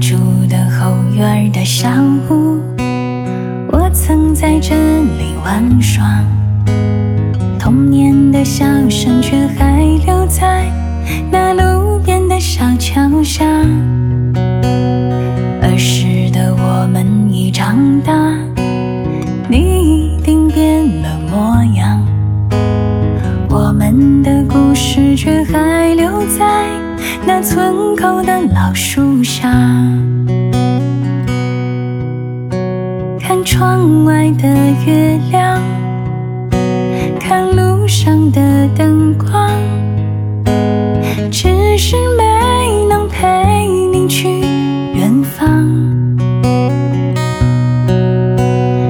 [0.00, 0.16] 住
[0.48, 1.88] 的后院的小
[2.30, 2.60] 屋，
[3.72, 6.04] 我曾在这里玩耍。
[7.58, 10.70] 童年的笑声却还留在
[11.30, 13.44] 那路边的小桥下。
[15.62, 18.12] 儿时的我们已长大，
[19.48, 22.00] 你一定变了模样。
[23.50, 26.68] 我们的故事却还留在
[27.28, 29.50] 那村口的老树下。
[33.20, 34.48] 看窗外的
[34.86, 35.62] 月亮，
[37.20, 39.50] 看路上的灯光，
[41.30, 44.40] 只是没能陪你去
[44.94, 45.68] 远方。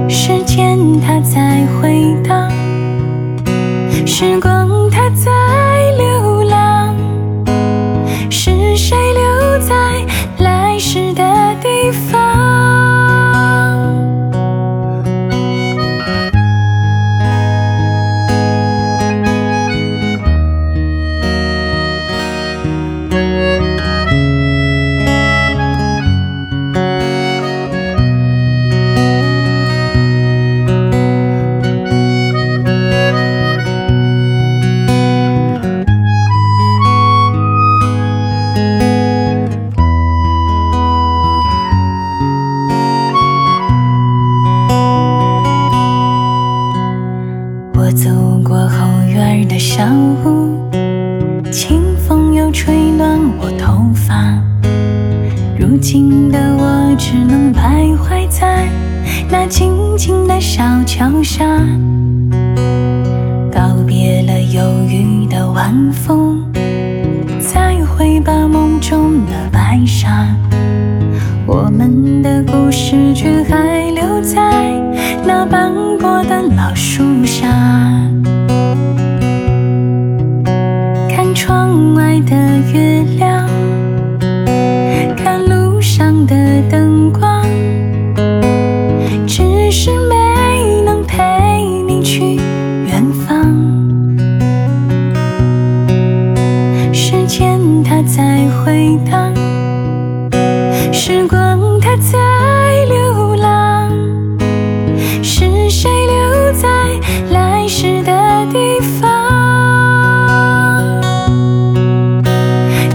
[0.09, 2.49] 时间它在回荡，
[4.07, 4.58] 时光
[55.79, 58.69] 如今的我只能徘徊在
[59.31, 61.44] 那静静的小桥下，
[63.53, 66.43] 告别了忧郁的晚风，
[67.39, 70.27] 再会吧梦中的白纱。
[71.47, 74.72] 我们的故事却还留在
[75.25, 77.47] 那斑驳的老树下。
[81.09, 82.34] 看窗外的
[82.72, 83.28] 月亮，
[93.28, 93.44] 方。
[96.93, 99.34] 时间它在回荡。
[100.93, 102.19] 时光它在
[102.87, 103.91] 流浪，
[105.22, 106.69] 是谁留在
[107.31, 109.09] 来时的地方？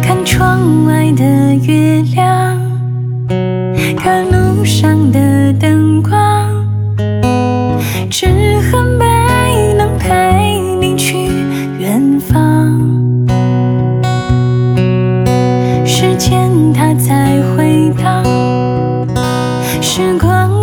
[0.01, 1.23] 看窗外的
[1.55, 2.59] 月亮，
[3.95, 6.32] 看路上的灯光。
[20.33, 20.62] thoáng